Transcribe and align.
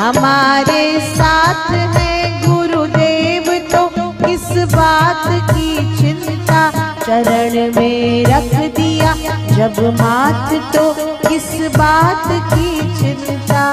हमारे 0.00 0.84
साथ 1.06 1.70
है 1.94 2.12
गुरुदेव 2.42 3.48
तो 3.72 3.82
किस 4.20 4.46
बात 4.72 5.24
की 5.50 5.74
चिंता 5.98 6.60
चरण 7.02 7.74
में 7.74 8.24
रख 8.24 8.54
दिया। 8.76 9.12
जब 9.50 9.80
मात 9.98 10.54
तो 10.76 10.84
किस 11.28 11.50
बात 11.76 12.24
की 12.52 12.70
चिंता। 13.00 13.64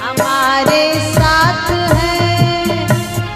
हमारे 0.00 0.82
साथ 1.14 1.70
है, 2.00 2.86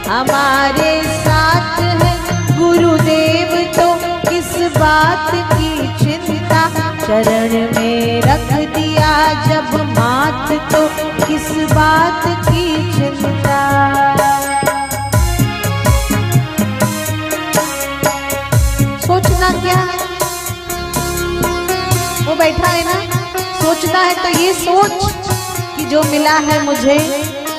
हमारे 0.08 0.92
साथ 1.20 1.80
है 2.02 2.12
गुरुदेव 2.58 3.56
तो 3.78 3.88
किस 4.28 4.52
बात 4.78 5.30
की 5.54 5.72
चिंता 6.04 6.68
चरण 7.06 7.63
जो 25.94 26.02
मिला 26.02 26.36
है 26.36 26.62
मुझे, 26.62 26.96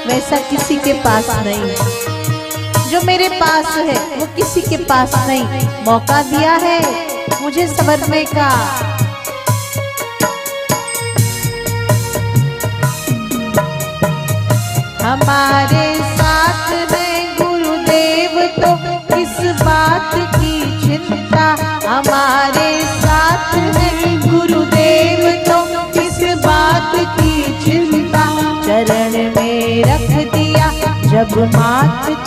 वैसा 0.07 0.37
किसी 0.37 0.75
के 0.75 0.93
पास 0.93 1.27
नहीं। 1.29 1.75
जो 2.91 3.01
मेरे 3.01 3.27
पास 3.29 3.67
है, 3.77 4.17
वो 4.17 4.25
किसी 4.25 4.61
के 4.61 4.77
पास 4.77 5.13
नहीं। 5.27 5.43
मौका 5.85 6.21
दिया 6.23 6.53
है 6.53 6.79
मुझे 7.41 7.67
संवरने 7.67 8.25
का। 8.25 8.49
हमारे 15.05 15.87
साथ 16.17 16.91
में 16.91 17.35
गुरुदेव 17.41 18.47
तो 18.57 18.75
किस 19.15 19.61
बात 19.61 20.11
की 20.15 20.81
चिंता। 20.81 21.45
हमारे 21.87 22.83
साथ 22.83 23.55
में 23.55 24.19
गुरुदेव 24.21 25.31
तो 25.47 25.59
किस 25.93 26.35
बात 26.45 26.91
की 26.95 27.34
जब 31.15 31.37
मात 31.55 32.24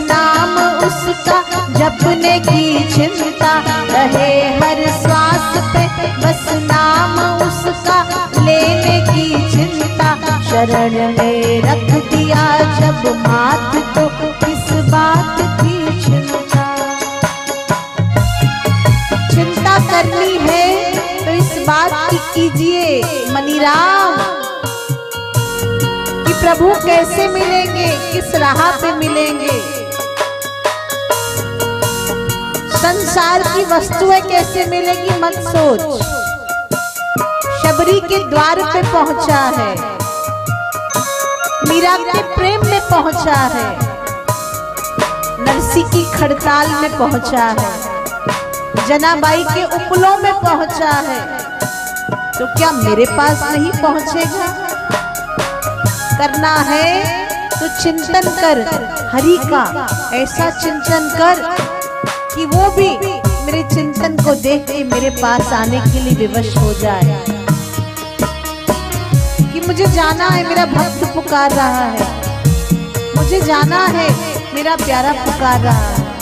नाम 0.00 0.56
उसका, 0.86 1.38
जपने 1.72 2.38
की 2.40 2.62
चिंता 2.94 3.52
रहे 3.90 4.32
हर 4.56 4.80
श्वास 5.02 5.56
पे। 5.72 5.84
बस 6.16 6.46
नाम 6.62 7.18
उसका, 7.42 7.98
लेने 8.38 8.98
की 9.08 9.26
चिंता 9.52 10.10
शरण 10.42 10.94
में 11.18 11.62
रख 11.62 11.90
दिया। 12.10 12.46
जब 12.78 13.06
मात 13.18 13.76
तो 13.96 14.06
किस 14.40 14.72
बात 14.90 15.40
की 15.60 16.00
चिंता? 16.00 16.66
चिंता 19.28 19.78
करनी 19.90 20.36
है 20.40 20.66
तो 21.24 21.30
इस 21.34 21.52
बात 21.68 22.10
की 22.10 22.18
कीजिए 22.34 23.02
मनीराम 23.34 24.30
प्रभु 26.42 26.68
कैसे 26.86 27.26
मिलेंगे, 27.28 27.86
किस 28.12 28.34
राह 28.34 28.70
पे 28.72 28.92
मिलेंगे? 28.92 29.71
संसार 33.12 33.42
की 33.42 33.64
वस्तुएँ 33.64 34.20
कैसे 34.20 34.64
मिलेगी, 34.66 35.18
मत 35.20 35.32
सोच। 35.32 35.80
शबरी 37.62 38.00
के 38.00 38.18
द्वार 38.30 38.60
पे 38.62 38.82
पहुँचा 38.82 39.40
है। 39.56 39.74
मीरा 41.68 41.96
के 41.96 42.22
प्रेम 42.34 42.64
में 42.66 42.80
पहुँचा 42.80 43.40
है। 43.54 43.66
नरसी 45.40 45.82
की 45.82 46.04
खड़ताल 46.12 46.68
में 46.68 46.98
पहुँचा 46.98 47.44
है। 47.58 48.86
जनाबाई 48.88 49.44
के 49.44 49.64
उपलों 49.64 50.16
में 50.16 50.32
पहुँचा 50.32 50.90
है। 51.08 51.20
तो 52.38 52.46
क्या 52.46 52.72
मेरे 52.72 53.04
पास 53.04 53.42
नहीं 53.52 53.72
पहुंचेगा? 53.72 54.46
करना 56.18 56.54
है 56.70 56.88
तो 57.50 57.68
चिंतन 57.82 58.30
कर, 58.40 58.64
हरि 59.14 59.38
का 59.44 59.64
ऐसा 60.14 60.50
चिंतन 60.50 61.14
कर। 61.18 61.81
कि 62.34 62.46
वो 62.46 62.70
भी 62.70 62.88
मेरे 63.46 63.74
चिंतन 63.74 64.24
को 64.24 64.34
देख 64.34 64.62
के 64.62 64.84
मेरे 64.84 65.10
पास 65.10 65.52
आने 65.52 65.80
के 65.80 65.98
लिए 65.98 66.26
विवश 66.26 66.56
हो 66.56 66.74
जाए। 66.74 67.24
कि 69.52 69.60
मुझे 69.66 69.86
जाना 69.86 70.28
है, 70.28 70.48
मेरा 70.48 70.66
भक्त 70.66 71.14
पुकार 71.14 71.50
रहा 71.50 71.82
है। 71.82 72.22
मुझे 73.16 73.40
जाना 73.40 73.86
है, 73.86 74.10
मेरा 74.54 74.76
प्यारा 74.76 75.12
पुकार 75.12 75.60
रहा 75.60 75.88
है। 75.88 76.12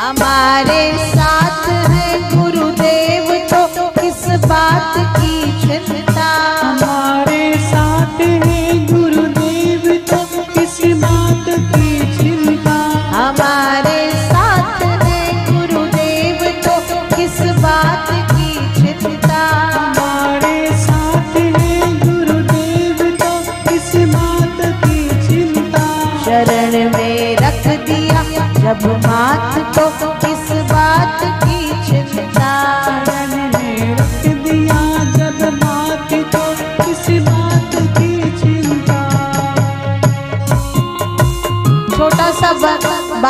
हमारे 0.00 1.12
साथ 1.16 1.68
है 1.68 2.42
गुरुदेव। 2.42 3.21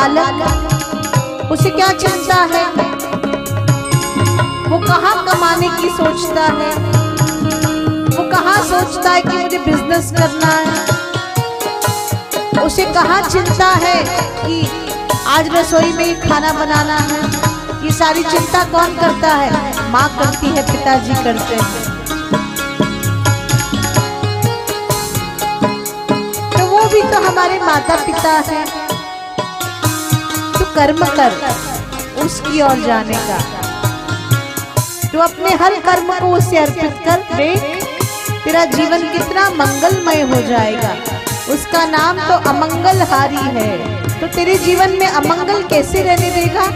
बालक, 0.03 1.51
उसे 1.53 1.71
क्या 1.71 1.87
चिंता 1.89 2.35
है? 2.35 2.65
वो 4.69 4.79
कहाँ 4.79 5.13
कमाने 5.27 5.69
की 5.69 5.89
सोचता 5.89 6.43
है? 6.43 6.71
वो 8.09 8.25
कहाँ 8.31 8.57
सोचता 8.63 9.11
है 9.11 9.23
कि 9.23 9.37
मुझे 9.37 9.59
बिज़नेस 9.59 10.11
करना 10.11 10.49
है? 10.49 10.75
उसे 12.63 12.85
कहाँ 12.85 13.21
चिंता 13.23 13.69
है 13.69 14.05
कि 14.43 14.67
आज 15.27 15.55
रसोई 15.55 15.93
में 15.93 16.05
ये 16.05 16.15
खाना 16.15 16.53
बनाना 16.53 16.97
है? 16.97 17.23
ये 17.85 17.93
सारी 17.93 18.25
चिंता 18.25 18.65
कौन 18.65 18.97
करता 18.97 19.29
है? 19.29 19.91
माँ 19.91 20.09
करती 20.19 20.47
है, 20.47 20.63
पिताजी 20.73 21.15
करते 21.25 21.55
हैं। 21.55 21.83
तो 26.51 26.67
वो 26.67 26.89
भी 26.89 27.03
तो 27.03 27.29
हमारे 27.29 27.61
माता 27.61 27.97
पिता 27.97 28.33
हैं। 28.51 28.92
कर्म 30.75 31.05
कर, 31.17 31.33
उसकी 32.23 32.61
ओर 32.63 32.85
जाने 32.87 33.19
का। 33.29 33.39
तो 35.09 35.19
अपने 35.19 35.55
हर 35.55 35.75
कर्म 35.81 36.13
को 36.19 36.35
उसे 36.37 36.59
अर्पित 36.59 37.01
कर 37.05 37.37
देख 37.37 37.61
तेरा 38.45 38.65
जीवन 38.65 39.03
कितना 39.09 39.49
मंगलमय 39.51 40.21
हो 40.23 40.41
जाएगा। 40.43 40.95
उसका 41.53 41.85
नाम 41.87 42.19
तो 42.19 42.35
अमंगलहारी 42.51 43.45
है। 43.57 43.71
तो 44.21 44.27
तेरे 44.27 44.55
जीवन 44.59 44.91
में 44.91 45.07
अमंगल 45.07 45.63
कैसे 45.63 46.03
रहने 46.03 46.31
देगा? 46.31 46.67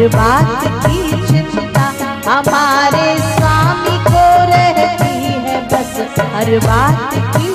हर 0.00 0.08
बात 0.08 0.62
की 0.84 1.00
चिंता 1.26 1.82
हमारे 2.26 3.08
स्वामी 3.24 3.96
को 4.06 4.22
रहती 4.50 5.32
है 5.46 5.58
बस 5.72 5.92
हर 6.34 6.50
बात 6.64 7.14
की 7.36 7.49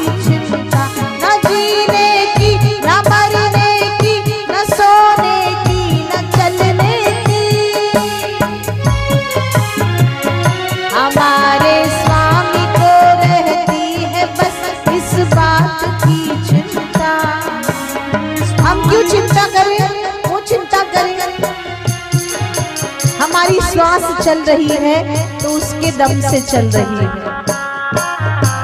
श्वास 24.06 24.26
चल 24.26 24.44
रही 24.44 24.68
है 24.68 25.40
तो 25.40 25.50
उसके 25.50 25.92
दम 25.92 26.20
से 26.22 26.40
चल 26.42 26.70
रही 26.70 26.98
है। 26.98 27.08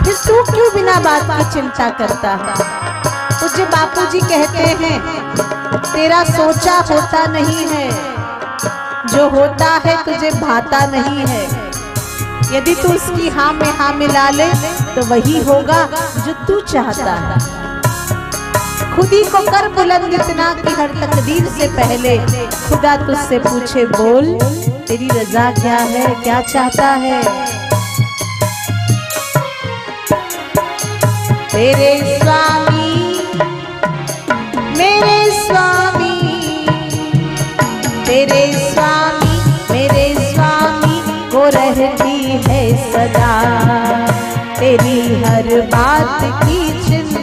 फिर 0.03 0.15
तू 0.27 0.43
क्यों 0.51 0.73
बिना 0.75 0.99
बात 0.99 1.23
की 1.29 1.53
चिंता 1.53 1.89
करता? 1.99 2.31
है 2.41 2.55
तुझे 3.39 3.65
बापूजी 3.65 4.19
कहते 4.21 4.63
हैं, 4.81 4.99
तेरा 5.85 6.23
सोचा 6.23 6.77
होता 6.91 7.25
नहीं 7.27 7.67
है, 7.67 7.89
जो 9.07 9.29
होता 9.29 9.71
है 9.85 9.95
तुझे 10.03 10.31
भाता 10.41 10.85
नहीं 10.87 11.25
है। 11.27 11.43
यदि 12.53 12.75
तू 12.75 12.93
उसकी 12.93 13.29
हाँ 13.29 13.51
में 13.53 13.71
हाँ 13.77 13.93
मिला 13.93 14.29
ले 14.29 14.47
तो 14.95 15.05
वही 15.05 15.43
होगा 15.43 15.83
जो 16.17 16.33
तू 16.47 16.59
चाहता 16.61 17.13
है। 17.13 17.50
खुद 18.95 19.09
ही 19.13 19.23
को 19.25 19.39
कर 19.51 19.67
बुलंद 19.69 20.13
इतना 20.13 20.53
कि 20.53 20.71
हर 20.71 20.89
तकदीर 21.01 21.45
से 21.57 21.67
पहले 21.75 22.17
खुदा 22.67 22.95
तुझसे 22.97 23.39
पूछे, 23.39 23.85
बोल, 23.87 24.25
तेरी 24.87 25.07
रजा 25.07 25.51
क्या 25.51 25.77
है, 25.91 26.05
क्या 26.23 26.41
चाहता 26.41 26.89
है? 27.03 27.21
तेरे 31.51 32.19
स्वामी, 32.19 32.93
मेरे 34.77 35.19
स्वामी, 35.39 36.17
तेरे 38.05 38.43
स्वामी, 38.59 39.35
मेरे 39.71 40.05
स्वामी 40.31 40.97
को 41.31 41.45
रहती 41.57 42.15
है 42.47 42.61
सदा। 42.91 43.33
तेरी 44.59 44.99
हर 45.23 45.49
बात 45.67 46.19
की 46.43 46.61
चिंता 46.83 47.20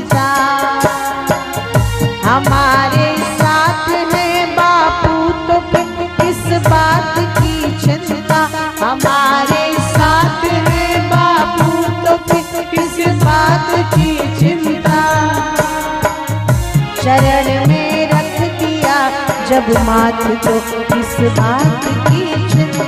जब 19.58 19.70
मात 19.86 20.20
तो 20.44 20.52
किस 20.90 21.14
बात 21.38 21.84
की 22.08 22.48
चिंता 22.50 22.87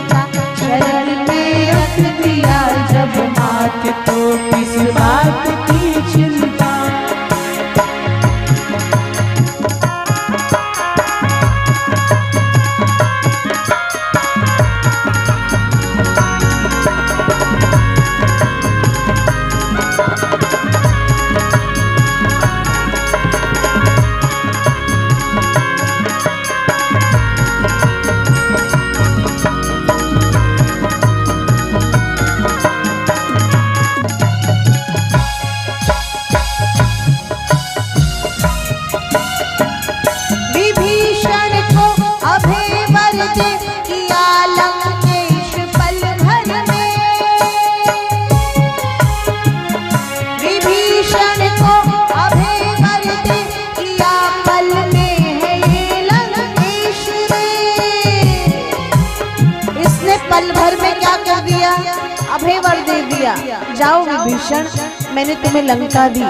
अभय 62.40 62.58
वर 62.58 62.80
दे 62.80 63.00
दिया। 63.02 63.34
जाओ 63.74 64.04
विभीषण, 64.04 64.68
मैंने 65.12 65.34
तुम्हें 65.34 65.62
लंका 65.62 66.08
दी। 66.08 66.22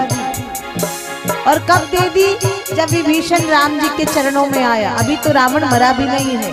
और 1.41 1.59
कब 1.59 1.87
दे 1.91 2.09
दी? 2.09 2.33
जब 2.75 2.89
विभीषण 2.89 3.45
राम 3.45 3.79
जी 3.79 3.89
के 3.89 4.05
चरणों 4.05 4.45
में 4.45 4.63
आया। 4.63 4.91
अभी 4.91 5.15
तो 5.15 5.31
रावण 5.31 5.65
मरा 5.65 5.91
भी 5.93 6.05
नहीं 6.05 6.35
है। 6.37 6.51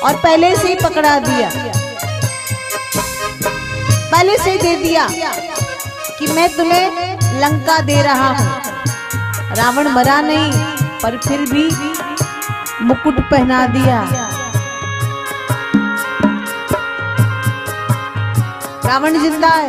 और 0.00 0.14
पहले 0.14 0.56
से 0.56 0.68
ही 0.68 0.74
पकड़ा 0.74 1.18
दिया। 1.18 1.50
पहले 4.10 4.38
से 4.38 4.56
दे 4.56 4.76
दिया 4.76 5.08
कि 6.18 6.26
मैं 6.26 6.48
तुम्हें 6.56 7.18
लंका 7.40 7.78
दे 7.78 8.02
रहा 8.02 8.28
हूँ। 8.28 8.60
रावण 9.56 9.88
मरा 9.88 10.20
नहीं, 10.20 10.52
पर 11.02 11.16
फिर 11.28 11.40
भी 11.40 11.70
मुकुट 12.82 13.20
पहना 13.30 13.66
दिया। 13.66 14.25
रावण 18.86 19.18
ज़िंदा 19.20 19.48
है। 19.48 19.68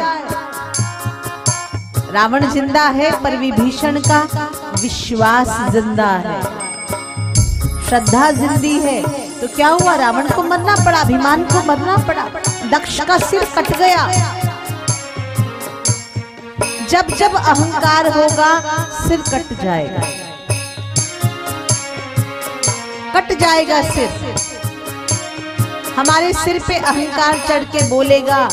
रावण 2.13 2.45
ज़िंदा 2.51 2.83
है 2.89 3.11
पर 3.23 3.35
विभीषण 3.37 3.99
का 4.01 4.21
विश्वास 4.81 5.47
ज़िंदा 5.71 6.07
है। 6.25 6.41
श्रद्धा 7.87 8.29
जिंदी 8.31 8.73
है। 8.79 9.01
तो 9.39 9.47
क्या 9.47 9.67
हुआ? 9.69 9.95
रावण 9.95 10.29
को 10.29 10.43
मरना 10.43 10.75
पड़ा, 10.85 10.99
अभिमान 10.99 11.43
को 11.43 11.63
मरना 11.67 11.97
पड़ा। 12.07 12.25
दक्ष 12.71 12.99
का 13.01 13.17
सिर 13.19 13.43
कट 13.57 13.77
गया। 13.77 14.07
जब 16.89 17.07
जब 17.15 17.35
अहंकार 17.35 18.07
होगा, 18.09 18.51
सिर 18.99 19.21
कट 19.23 19.61
जाएगा। 19.63 20.01
कट 23.15 23.37
जाएगा 23.39 23.81
सिर। 23.91 24.09
हमारे 25.97 26.33
सिर 26.35 26.59
पे 26.67 26.75
अहंकार 26.75 27.37
चढ़ 27.47 27.63
के 27.65 27.87
बोलेगा 27.89 28.47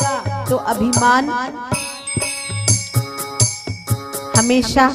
तो 0.48 0.56
अभिमान 0.72 1.28
हमेशा 4.36 4.88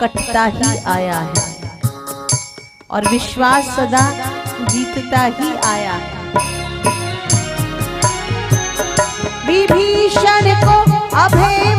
कटता 0.00 0.44
ही 0.54 0.76
आया 0.86 1.18
है 1.18 1.42
और 2.90 3.08
विश्वास 3.10 3.64
सदा 3.76 4.04
जीतता 4.70 5.22
ही 5.38 5.54
आया 5.64 5.92
है। 5.92 6.22
विभीषण 9.46 10.52
को 10.64 10.76
अभय 11.16 11.74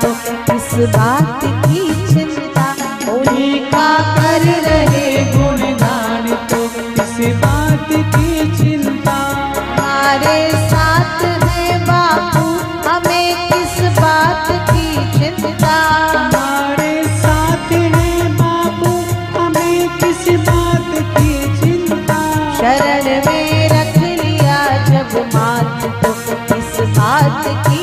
तो 0.00 0.10
किस 0.46 0.72
बात 0.94 1.40
की 1.64 1.82
चिंता 2.06 2.66
उन्हीं 3.12 3.58
का 3.66 3.88
कर 4.16 4.44
रहे 4.66 5.08
गुणगान 5.32 6.26
तो 6.50 6.60
किस 6.68 7.14
बात 7.36 7.88
की 8.14 8.30
चिंता। 8.56 9.16
हमारे 9.56 10.40
साथ 10.70 11.24
है 11.44 11.78
बापू, 11.86 12.44
हमें 12.88 13.28
किस 13.48 13.76
बात 13.98 14.48
की 14.70 14.88
चिंता। 15.18 15.74
हमारे 16.12 16.94
साथ 17.18 17.72
है 17.72 18.12
बाबू 18.38 18.92
हमें 19.38 19.98
किस 19.98 20.24
बात 20.48 20.90
की 21.18 21.32
चिंता। 21.60 22.20
शरण 22.60 23.04
में 23.26 23.68
रख 23.68 23.98
लिया 24.24 24.60
जब 24.90 25.16
मात 25.34 25.90
तो 26.04 26.12
किस 26.48 26.80
बात 26.98 27.44
की 27.68 27.81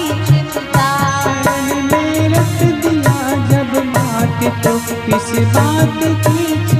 मात 4.41 4.49
तो 4.63 4.77
किस 5.05 5.31
बात 5.55 5.99
की 6.27 6.78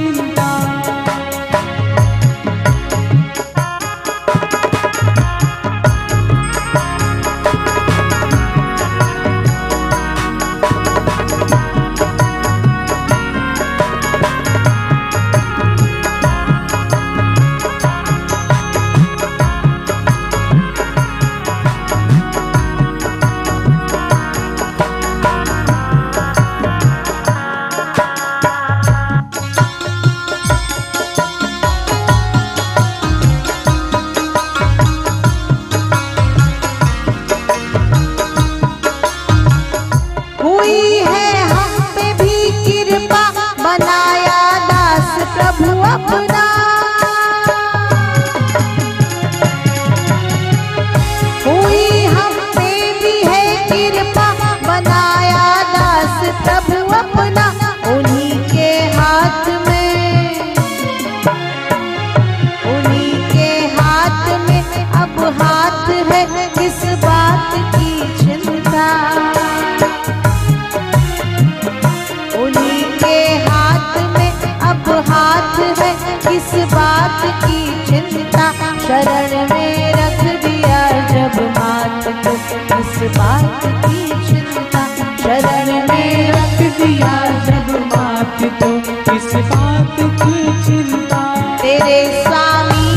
किस 83.00 83.10
बात 83.16 83.62
की 83.84 84.00
चिंता। 84.26 84.80
शरण 85.20 85.68
में 85.88 86.32
रख 86.32 86.58
दिया 86.78 87.12
जब 87.46 87.68
मात 87.86 88.42
तो 88.60 88.68
किस 89.06 89.30
बात 89.52 89.96
की 90.22 90.36
चिंता। 90.66 91.22
तेरे 91.62 92.00
स्वामी 92.24 92.88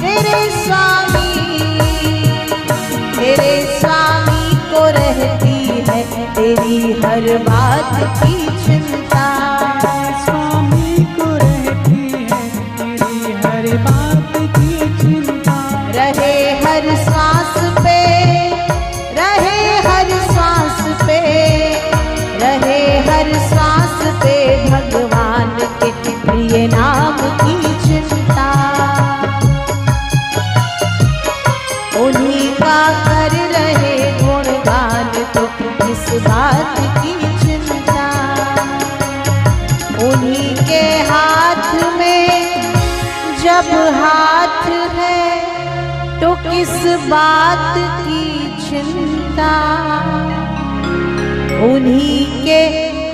तेरे 0.00 0.40
स्वामी 0.56 1.30
तेरे 3.18 3.54
स्वामी 3.80 4.44
को 4.72 4.82
रहती 4.98 5.56
है 5.88 6.00
तेरी 6.34 6.78
हर 7.04 7.24
बात 7.50 7.94
की 8.22 8.36
चिंता। 8.64 9.03
कर 33.06 33.36
रहे 33.54 33.96
गुणगान 34.20 35.12
तो 35.34 35.46
किस 35.80 36.04
बात 36.22 36.78
की 36.98 37.14
चिंता। 37.44 38.08
उन्हीं 40.06 40.54
के 40.68 40.84
हाथ 41.10 41.74
में 41.98 42.28
जब 43.44 43.70
हाथ 43.94 44.66
है 44.98 46.20
तो 46.20 46.34
किस 46.42 46.74
बात 47.08 47.74
की 48.00 48.24
चिंता? 48.68 49.52
उन्हीं 51.64 52.44
के 52.44 52.62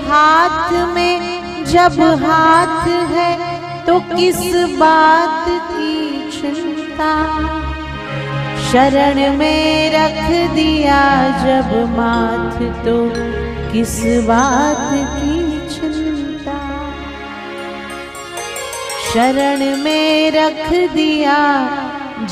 हाथ 0.08 0.72
में 0.94 1.64
जब 1.64 2.00
हाथ 2.22 2.88
है 3.12 3.32
तो 3.87 3.99
किस 4.16 4.40
बात 4.78 5.44
की 5.70 6.30
चिंता? 6.30 7.10
शरण 8.72 9.36
में 9.36 9.90
रख 9.90 10.54
दिया 10.54 11.00
जब 11.38 11.70
माथ 11.96 12.84
तो 12.84 12.96
किस 13.72 13.96
बात 14.26 14.76
की 14.92 15.40
चिंता? 15.68 16.58
शरण 19.12 19.82
में 19.84 20.30
रख 20.30 20.70
दिया 20.94 21.38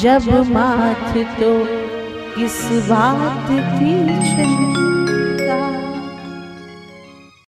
जब 0.03 0.29
माथ 0.51 1.13
तो 1.41 1.53
किस 2.37 2.89
बात 2.89 3.47
की 3.51 3.97
चिंता? 4.37 4.78